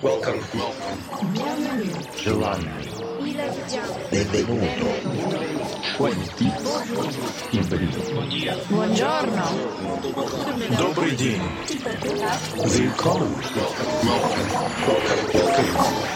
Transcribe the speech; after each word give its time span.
Welcome. 0.00 0.40
Giovanni. 2.16 2.68
Benvenuto. 4.10 4.86
Buongiorno. 8.68 9.42
Добрый 10.78 11.16
день. 11.16 11.40
Willkommen. 12.64 13.34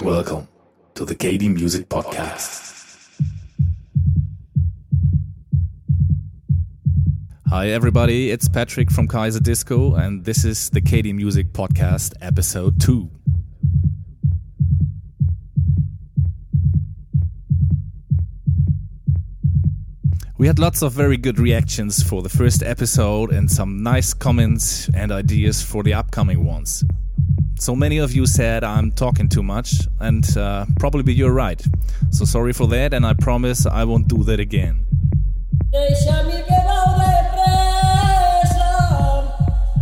Welcome 0.02 0.46
to 0.94 1.04
the 1.04 1.14
KD 1.14 1.48
Music 1.48 1.88
Podcast. 1.88 2.64
Hi, 7.48 7.68
everybody. 7.68 8.30
It's 8.30 8.48
Patrick 8.48 8.90
from 8.90 9.06
Kaiser 9.06 9.40
Disco, 9.40 9.94
and 9.94 10.24
this 10.24 10.44
is 10.44 10.70
the 10.70 10.80
KD 10.80 11.14
Music 11.14 11.52
Podcast, 11.52 12.14
episode 12.20 12.80
2. 12.80 13.08
We 20.41 20.47
had 20.47 20.57
lots 20.57 20.81
of 20.81 20.91
very 20.93 21.17
good 21.17 21.37
reactions 21.37 22.01
for 22.01 22.23
the 22.23 22.29
first 22.29 22.63
episode 22.63 23.31
and 23.31 23.47
some 23.47 23.83
nice 23.83 24.11
comments 24.11 24.89
and 24.95 25.11
ideas 25.11 25.61
for 25.61 25.83
the 25.83 25.93
upcoming 25.93 26.43
ones. 26.43 26.83
So 27.59 27.75
many 27.75 27.99
of 27.99 28.13
you 28.13 28.25
said 28.25 28.63
I'm 28.63 28.91
talking 28.91 29.29
too 29.29 29.43
much, 29.43 29.75
and 29.99 30.25
uh, 30.35 30.65
probably 30.79 31.13
you're 31.13 31.31
right. 31.31 31.61
So 32.09 32.25
sorry 32.25 32.53
for 32.53 32.65
that, 32.69 32.91
and 32.91 33.05
I 33.05 33.13
promise 33.13 33.67
I 33.67 33.83
won't 33.83 34.07
do 34.07 34.23
that 34.23 34.39
again. 34.39 34.87
Deixami 35.71 36.41
que 36.43 36.59
vau 36.65 36.97
depressa 36.97 38.73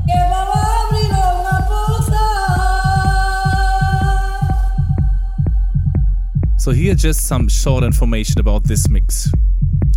Que 0.05 0.19
vau 0.27 0.51
abrir 0.59 1.13
unha 1.15 1.57
porta 1.71 2.27
So 6.57 6.71
here 6.71 6.95
just 6.95 7.27
some 7.27 7.47
short 7.47 7.85
information 7.85 8.41
about 8.41 8.65
this 8.65 8.89
mix. 8.89 9.31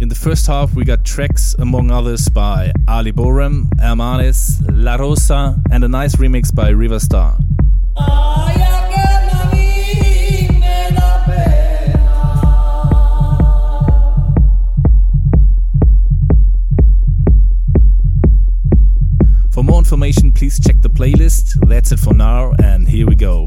In 0.02 0.08
the 0.08 0.16
first 0.16 0.48
half, 0.48 0.74
we 0.74 0.84
got 0.84 1.04
tracks 1.04 1.54
among 1.60 1.92
others 1.92 2.28
by 2.28 2.72
Ali 2.88 3.12
Boram, 3.12 3.68
Hermanes, 3.78 4.60
La 4.68 4.96
Rosa, 4.96 5.62
and 5.70 5.84
a 5.84 5.88
nice 5.88 6.16
remix 6.16 6.52
by 6.52 6.72
Riverstar. 6.72 7.38
For 19.52 19.62
more 19.62 19.78
information, 19.78 20.32
please 20.32 20.58
check 20.58 20.82
the 20.82 20.90
playlist. 20.90 21.64
That's 21.68 21.92
it 21.92 22.00
for 22.00 22.12
now, 22.12 22.54
and 22.60 22.88
here 22.88 23.06
we 23.06 23.14
go. 23.14 23.46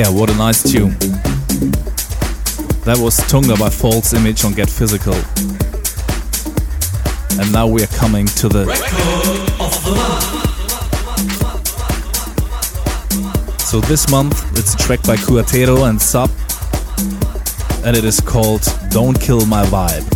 Yeah, 0.00 0.08
what 0.08 0.30
a 0.30 0.34
nice 0.34 0.62
tune. 0.62 0.96
That 2.86 2.96
was 2.98 3.18
Tunga 3.28 3.54
by 3.58 3.68
False 3.68 4.14
Image 4.14 4.46
on 4.46 4.54
Get 4.54 4.70
Physical. 4.70 5.12
And 7.38 7.52
now 7.52 7.66
we 7.66 7.82
are 7.82 7.92
coming 7.98 8.24
to 8.24 8.48
the. 8.48 8.64
So 13.58 13.80
this 13.80 14.10
month 14.10 14.42
it's 14.58 14.72
a 14.72 14.78
track 14.78 15.02
by 15.02 15.16
Cuatero 15.16 15.86
and 15.90 16.00
Sub, 16.00 16.30
and 17.84 17.94
it 17.94 18.06
is 18.06 18.20
called 18.20 18.66
Don't 18.88 19.20
Kill 19.20 19.44
My 19.44 19.66
Vibe. 19.66 20.06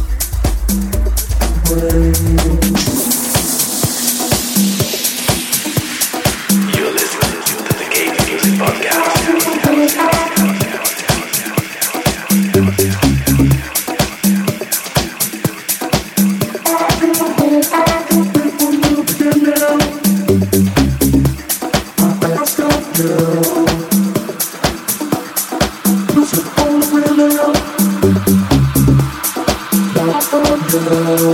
Oh. 30.87 31.34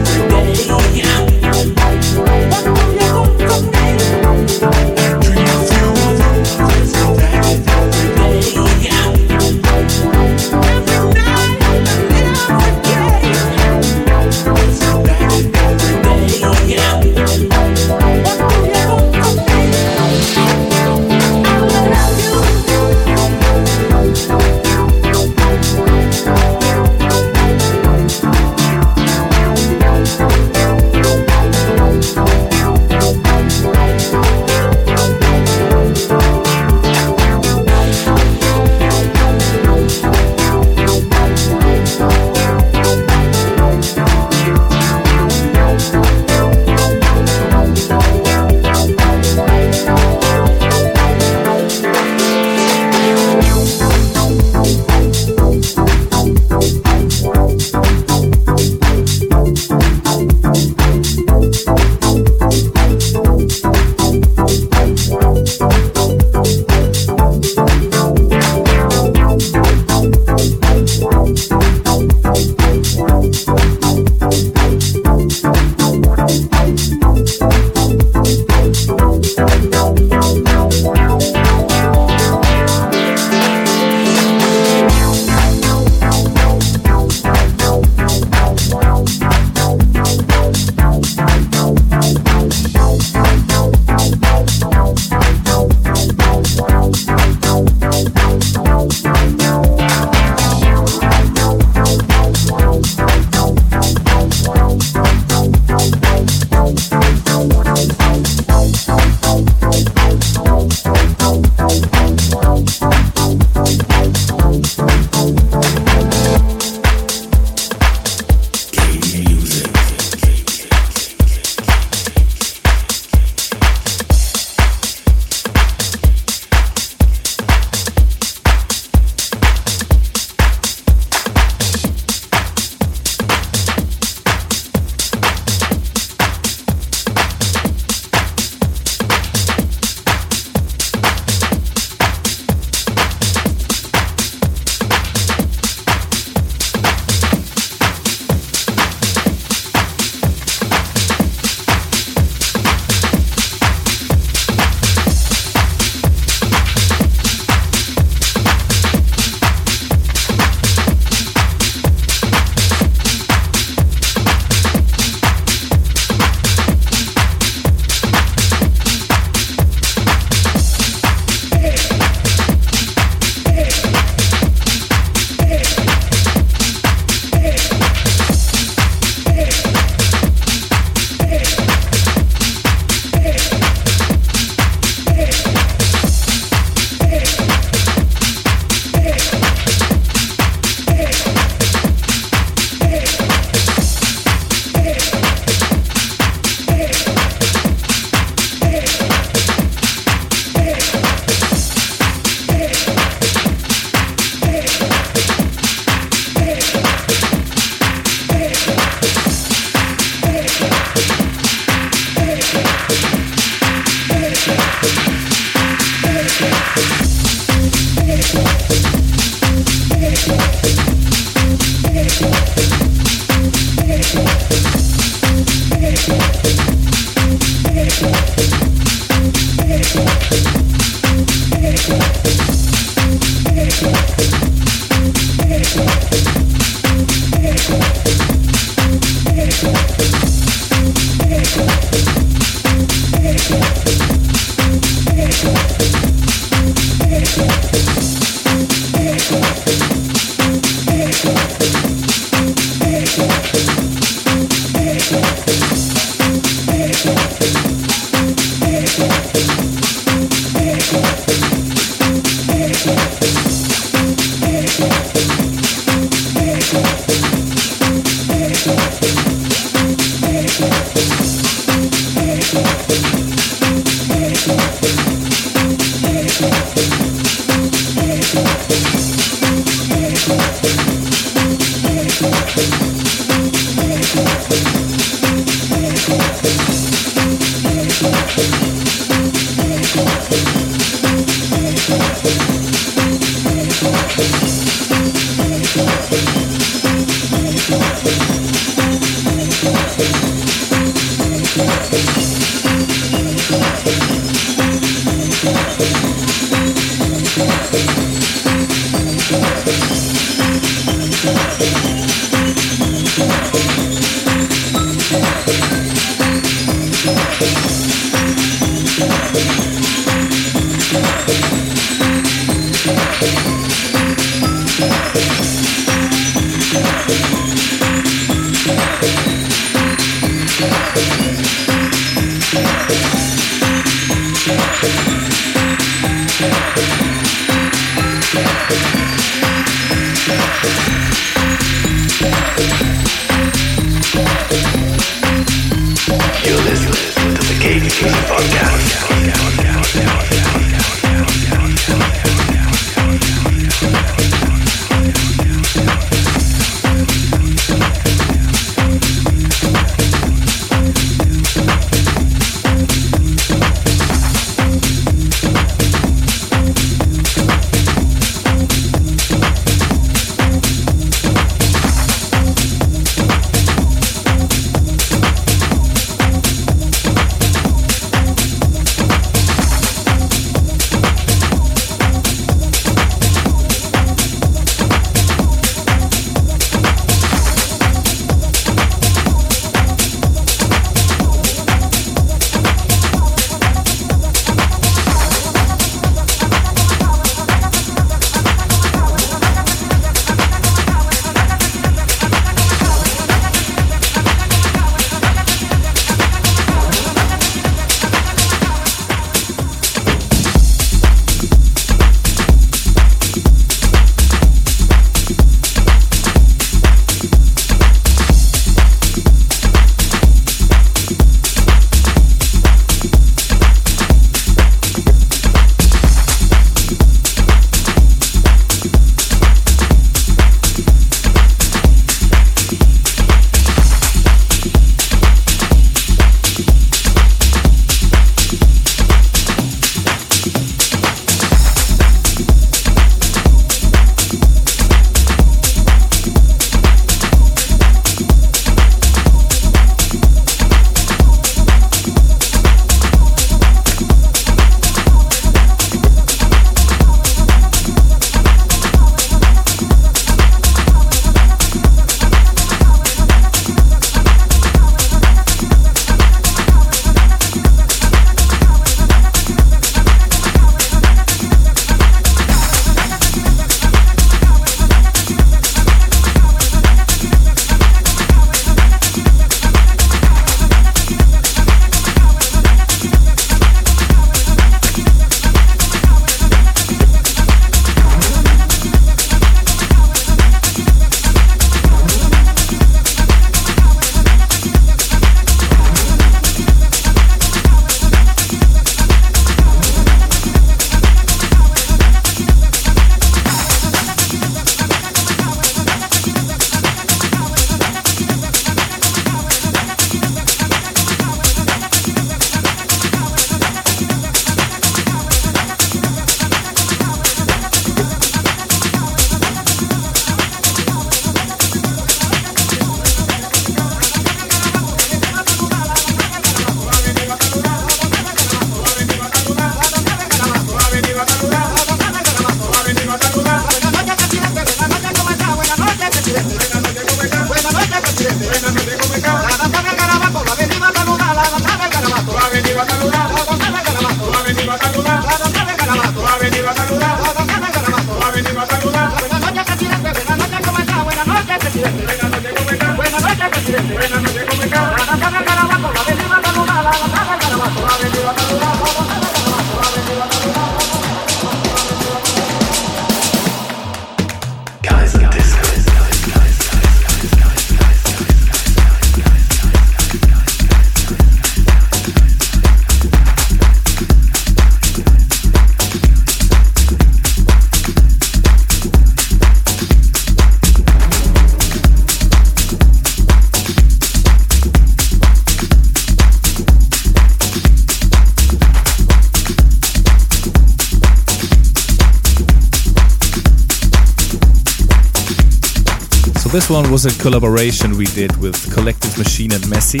One 596.70 596.92
was 596.92 597.04
a 597.04 597.22
collaboration 597.22 597.96
we 597.96 598.04
did 598.06 598.36
with 598.36 598.72
Collective 598.72 599.18
Machine 599.18 599.52
and 599.52 599.64
Messi, 599.64 600.00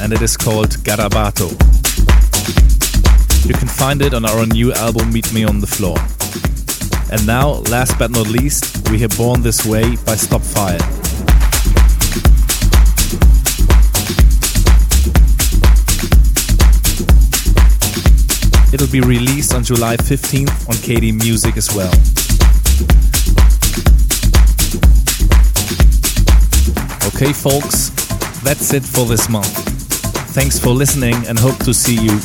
and 0.00 0.12
it 0.12 0.22
is 0.22 0.36
called 0.36 0.68
Garabato. 0.84 1.50
You 3.48 3.54
can 3.54 3.66
find 3.66 4.00
it 4.00 4.14
on 4.14 4.24
our 4.24 4.46
new 4.46 4.72
album 4.74 5.12
Meet 5.12 5.32
Me 5.32 5.44
on 5.44 5.60
the 5.60 5.66
Floor. 5.66 5.98
And 7.10 7.26
now, 7.26 7.62
last 7.68 7.98
but 7.98 8.12
not 8.12 8.28
least, 8.28 8.88
we 8.90 8.98
hear 8.98 9.08
Born 9.08 9.42
This 9.42 9.66
Way 9.66 9.82
by 10.06 10.14
Stopfire. 10.14 10.78
It'll 18.72 18.92
be 18.92 19.00
released 19.00 19.52
on 19.52 19.64
July 19.64 19.96
15th 19.96 20.68
on 20.68 20.76
KD 20.76 21.12
Music 21.12 21.56
as 21.56 21.74
well. 21.74 22.13
Okay, 27.24 27.32
folks, 27.32 27.88
that's 28.42 28.74
it 28.74 28.84
for 28.84 29.06
this 29.06 29.30
month. 29.30 29.48
Thanks 30.34 30.58
for 30.58 30.68
listening 30.68 31.14
and 31.26 31.38
hope 31.38 31.56
to 31.64 31.72
see 31.72 31.94
you. 31.94 32.20